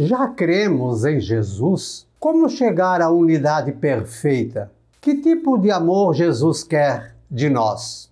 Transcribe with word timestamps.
Já 0.00 0.28
cremos 0.28 1.04
em 1.04 1.18
Jesus? 1.18 2.06
Como 2.20 2.48
chegar 2.48 3.02
à 3.02 3.10
unidade 3.10 3.72
perfeita? 3.72 4.70
Que 5.00 5.16
tipo 5.16 5.58
de 5.58 5.72
amor 5.72 6.14
Jesus 6.14 6.62
quer 6.62 7.16
de 7.28 7.50
nós? 7.50 8.08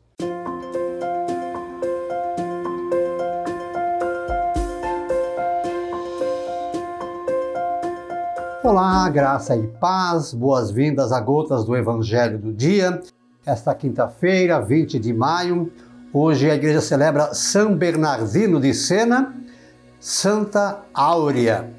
Olá, 8.64 9.08
graça 9.08 9.54
e 9.54 9.68
paz, 9.68 10.34
boas-vindas 10.34 11.12
a 11.12 11.20
Gotas 11.20 11.64
do 11.64 11.76
Evangelho 11.76 12.36
do 12.36 12.52
Dia. 12.52 13.00
Esta 13.46 13.72
quinta-feira, 13.72 14.60
20 14.60 14.98
de 14.98 15.12
maio, 15.12 15.72
hoje 16.12 16.50
a 16.50 16.56
igreja 16.56 16.80
celebra 16.80 17.32
São 17.32 17.76
Bernardino 17.76 18.60
de 18.60 18.74
Sena, 18.74 19.32
Santa 20.00 20.80
Áurea. 20.92 21.75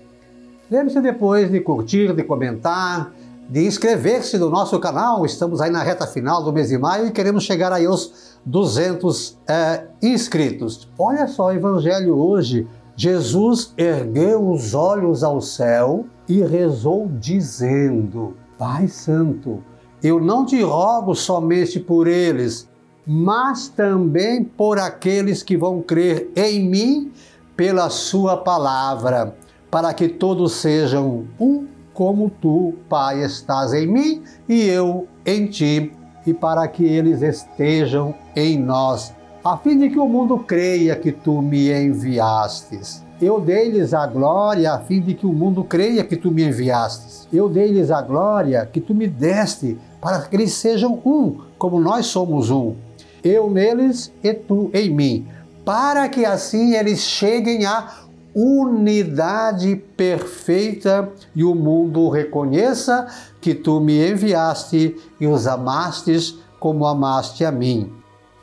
Lembre-se 0.70 1.00
depois 1.00 1.50
de 1.50 1.62
curtir, 1.62 2.14
de 2.14 2.24
comentar, 2.24 3.14
de 3.50 3.66
inscrever-se 3.66 4.38
no 4.38 4.50
nosso 4.50 4.78
canal. 4.80 5.26
Estamos 5.26 5.62
aí 5.62 5.72
na 5.72 5.82
reta 5.82 6.06
final 6.06 6.44
do 6.44 6.52
mês 6.52 6.68
de 6.68 6.78
maio 6.78 7.08
e 7.08 7.12
queremos 7.12 7.44
chegar 7.44 7.72
aí 7.72 7.86
aos 7.86 8.38
200 8.46 9.38
é, 9.48 9.86
inscritos. 10.02 10.90
Olha 11.00 11.26
só 11.28 11.46
o 11.46 11.52
evangelho 11.54 12.18
hoje. 12.18 12.68
Jesus 12.98 13.74
ergueu 13.78 14.50
os 14.50 14.74
olhos 14.74 15.24
ao 15.24 15.40
céu 15.40 16.06
e 16.28 16.42
rezou 16.42 17.10
dizendo: 17.18 18.36
Pai 18.58 18.90
Santo, 18.90 19.64
eu 20.04 20.20
não 20.20 20.46
te 20.46 20.62
rogo 20.62 21.16
somente 21.16 21.80
por 21.80 22.08
eles, 22.08 22.68
mas 23.06 23.70
também 23.70 24.44
por 24.44 24.80
aqueles 24.80 25.42
que 25.42 25.56
vão 25.56 25.82
crer 25.82 26.30
em 26.36 26.70
mim 26.70 27.12
pela 27.56 27.90
Sua 27.90 28.38
palavra, 28.38 29.36
para 29.70 29.94
que 29.94 30.08
todos 30.08 30.54
sejam 30.54 31.26
um 31.40 31.66
como 31.94 32.30
tu, 32.30 32.76
Pai, 32.88 33.24
estás 33.24 33.74
em 33.74 33.88
mim 33.88 34.22
e 34.48 34.62
eu 34.66 35.08
em 35.26 35.48
ti, 35.48 35.92
e 36.28 36.34
para 36.34 36.68
que 36.68 36.86
eles 36.86 37.24
estejam 37.24 38.14
em 38.36 38.60
nós, 38.60 39.12
a 39.44 39.58
fim 39.58 39.80
de 39.80 39.90
que 39.90 39.98
o 39.98 40.08
mundo 40.08 40.38
creia 40.38 40.96
que 40.96 41.12
tu 41.12 41.42
me 41.42 41.72
enviastes. 41.72 43.04
Eu 43.20 43.40
dei-lhes 43.40 43.96
a 43.96 44.06
glória 44.06 44.74
a 44.74 44.80
fim 44.80 45.02
de 45.02 45.16
que 45.16 45.26
o 45.26 45.34
mundo 45.34 45.64
creia 45.64 46.04
que 46.04 46.16
tu 46.16 46.30
me 46.30 46.44
enviastes. 46.44 47.28
Eu 47.34 47.50
dei-lhes 47.50 47.90
a 47.90 48.00
glória 48.00 48.64
que 48.72 48.80
tu 48.80 48.94
me 48.94 49.08
deste, 49.08 49.76
para 50.00 50.22
que 50.22 50.36
eles 50.36 50.54
sejam 50.54 51.02
um, 51.04 51.38
como 51.58 51.80
nós 51.80 52.06
somos 52.06 52.52
um. 52.52 52.76
Eu 53.24 53.50
neles 53.50 54.14
e 54.24 54.34
tu 54.36 54.70
em 54.72 54.92
mim 54.92 55.26
para 55.68 56.08
que 56.08 56.24
assim 56.24 56.76
eles 56.76 57.02
cheguem 57.02 57.66
à 57.66 57.92
unidade 58.40 59.76
perfeita 59.98 61.12
e 61.36 61.44
o 61.44 61.56
mundo 61.56 62.08
reconheça 62.08 63.08
que 63.42 63.56
tu 63.56 63.80
me 63.80 64.08
enviaste 64.08 64.96
e 65.20 65.26
os 65.26 65.48
amastes 65.48 66.38
como 66.60 66.86
amaste 66.86 67.44
a 67.44 67.52
mim. 67.52 67.92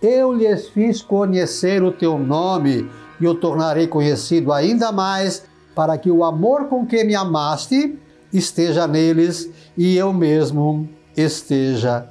Eu 0.03 0.33
lhes 0.33 0.69
fiz 0.69 1.01
conhecer 1.01 1.81
o 1.81 1.93
teu 1.93 2.19
nome 2.19 2.91
e 3.21 3.29
o 3.29 3.37
tornarei 3.37 3.87
conhecido 3.87 4.53
ainda 4.53 4.91
mais, 4.91 5.45
para 5.77 5.97
que 5.97 6.11
o 6.11 6.25
amor 6.25 6.65
com 6.65 6.85
que 6.85 7.05
me 7.05 7.15
amaste 7.15 7.97
esteja 8.33 8.89
neles 8.89 9.49
e 9.79 9.97
eu 9.97 10.13
mesmo 10.13 10.89
esteja 11.17 12.09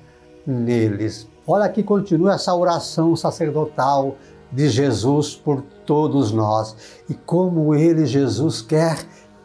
neles. 0.47 1.27
Olha 1.45 1.67
que 1.67 1.83
continua 1.83 2.35
essa 2.35 2.55
oração 2.55 3.13
sacerdotal 3.17 4.15
de 4.53 4.69
Jesus 4.69 5.35
por 5.35 5.61
todos 5.85 6.31
nós. 6.31 6.75
E 7.09 7.13
como 7.13 7.73
ele, 7.73 8.05
Jesus, 8.05 8.61
quer 8.61 8.99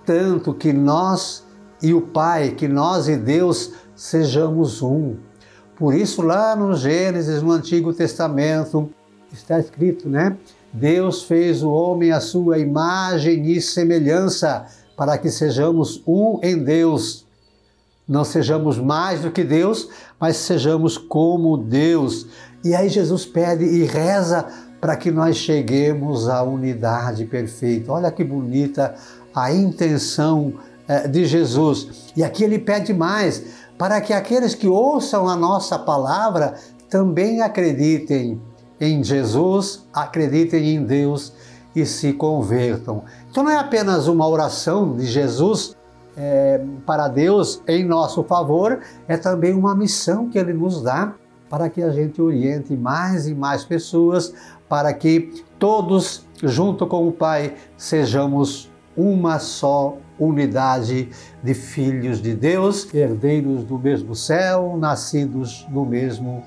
tanto 0.05 0.55
que 0.55 0.73
nós 0.73 1.45
e 1.83 1.95
o 1.95 2.01
Pai, 2.01 2.51
que 2.51 2.69
nós 2.69 3.09
e 3.09 3.17
Deus 3.17 3.73
sejamos 3.95 4.83
um. 4.83 5.17
Por 5.77 5.95
isso, 5.95 6.23
lá 6.23 6.57
no 6.57 6.75
Gênesis, 6.75 7.43
no 7.43 7.53
Antigo 7.53 7.93
Testamento, 7.93 8.91
está 9.33 9.59
escrito, 9.59 10.09
né? 10.09 10.37
Deus 10.73 11.23
fez 11.23 11.63
o 11.63 11.71
homem 11.71 12.13
à 12.13 12.21
sua 12.21 12.59
imagem 12.59 13.51
e 13.51 13.61
semelhança, 13.61 14.67
para 14.97 15.17
que 15.17 15.31
sejamos 15.31 16.03
um 16.07 16.41
em 16.43 16.59
Deus. 16.59 17.27
Não 18.07 18.25
sejamos 18.25 18.79
mais 18.79 19.21
do 19.21 19.31
que 19.31 19.45
Deus, 19.45 19.89
mas 20.19 20.37
sejamos 20.37 20.99
como 20.99 21.57
Deus. 21.57 22.27
E 22.65 22.75
aí 22.75 22.89
Jesus 22.89 23.25
pede 23.25 23.65
e 23.65 23.85
reza 23.85 24.47
para 24.81 24.97
que 24.97 25.11
nós 25.11 25.37
cheguemos 25.37 26.29
à 26.29 26.43
unidade 26.43 27.25
perfeita. 27.25 27.93
Olha 27.93 28.11
que 28.11 28.23
bonita 28.23 28.95
a 29.35 29.53
intenção 29.53 30.55
eh, 30.87 31.09
de 31.09 31.25
Jesus. 31.25 32.13
E 32.17 32.23
aqui 32.23 32.45
ele 32.45 32.59
pede 32.59 32.95
mais, 32.95 33.43
para 33.77 34.01
que 34.01 34.13
aqueles 34.13 34.55
que 34.55 34.69
ouçam 34.69 35.29
a 35.29 35.37
nossa 35.37 35.79
palavra 35.79 36.55
também 36.89 37.43
acreditem 37.43 38.41
em 38.81 39.03
Jesus, 39.03 39.87
acreditem 39.93 40.75
em 40.77 40.85
Deus 40.85 41.33
e 41.75 41.85
se 41.85 42.13
convertam. 42.13 43.05
Então 43.31 43.45
não 43.45 43.51
é 43.51 43.59
apenas 43.59 44.07
uma 44.09 44.27
oração 44.27 44.97
de 44.97 45.07
Jesus 45.07 45.77
é, 46.17 46.61
para 46.85 47.07
Deus 47.07 47.63
em 47.69 47.85
nosso 47.85 48.25
favor, 48.25 48.81
é 49.07 49.17
também 49.17 49.55
uma 49.55 49.75
missão 49.75 50.29
que 50.29 50.39
ele 50.39 50.53
nos 50.53 50.83
dá 50.83 51.15
para 51.49 51.71
que 51.71 51.83
a 51.83 51.91
gente 51.91 52.21
oriente 52.21 52.77
mais 52.77 53.27
e 53.27 53.35
mais 53.35 53.65
pessoas 53.65 54.35
para 54.69 54.93
que 54.93 55.45
todos, 55.59 56.27
junto 56.43 56.87
com 56.87 57.09
o 57.09 57.13
Pai, 57.13 57.55
sejamos 57.77 58.71
uma 58.97 59.39
só 59.39 59.97
unidade 60.19 61.09
de 61.43 61.55
filhos 61.55 62.21
de 62.21 62.35
Deus, 62.35 62.93
herdeiros 62.93 63.65
do 63.65 63.79
mesmo 63.79 64.15
céu, 64.15 64.77
nascidos 64.79 65.65
do 65.69 65.85
mesmo 65.85 66.43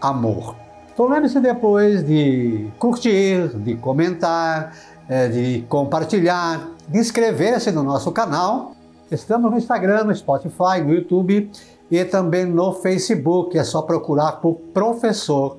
amor. 0.00 0.56
Então 0.92 1.08
lembre-se 1.08 1.40
depois 1.40 2.04
de 2.04 2.70
curtir, 2.78 3.48
de 3.58 3.76
comentar, 3.76 4.76
eh, 5.08 5.28
de 5.28 5.64
compartilhar, 5.68 6.70
de 6.86 6.98
inscrever-se 6.98 7.72
no 7.72 7.82
nosso 7.82 8.12
canal. 8.12 8.76
Estamos 9.10 9.50
no 9.50 9.58
Instagram, 9.58 10.04
no 10.04 10.14
Spotify, 10.14 10.80
no 10.84 10.92
YouTube 10.92 11.50
e 11.90 12.04
também 12.04 12.44
no 12.44 12.72
Facebook. 12.74 13.58
É 13.58 13.64
só 13.64 13.82
procurar 13.82 14.40
por 14.40 14.54
Professor 14.72 15.58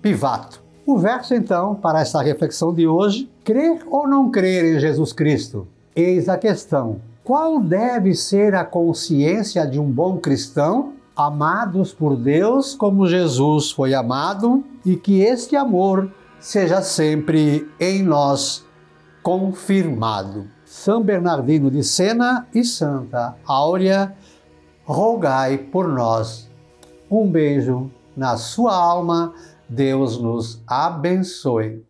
Pivato. 0.00 0.61
O 0.84 0.98
verso, 0.98 1.32
então, 1.32 1.76
para 1.76 2.00
essa 2.00 2.20
reflexão 2.20 2.74
de 2.74 2.86
hoje: 2.86 3.30
crer 3.44 3.82
ou 3.86 4.06
não 4.08 4.30
crer 4.30 4.76
em 4.76 4.80
Jesus 4.80 5.12
Cristo? 5.12 5.66
Eis 5.94 6.28
a 6.28 6.36
questão. 6.36 7.00
Qual 7.22 7.60
deve 7.60 8.14
ser 8.14 8.54
a 8.54 8.64
consciência 8.64 9.64
de 9.64 9.78
um 9.78 9.88
bom 9.88 10.18
cristão? 10.18 10.94
Amados 11.14 11.92
por 11.92 12.16
Deus 12.16 12.74
como 12.74 13.06
Jesus 13.06 13.70
foi 13.70 13.94
amado, 13.94 14.64
e 14.84 14.96
que 14.96 15.20
este 15.20 15.54
amor 15.54 16.10
seja 16.40 16.82
sempre 16.82 17.70
em 17.78 18.02
nós 18.02 18.64
confirmado. 19.22 20.46
São 20.64 21.00
Bernardino 21.00 21.70
de 21.70 21.84
Sena 21.84 22.48
e 22.52 22.64
Santa 22.64 23.36
Áurea, 23.46 24.16
rogai 24.84 25.58
por 25.58 25.86
nós. 25.86 26.50
Um 27.08 27.30
beijo 27.30 27.88
na 28.16 28.36
sua 28.36 28.74
alma 28.74 29.32
Deus 29.72 30.20
nos 30.20 30.62
abençoe. 30.66 31.82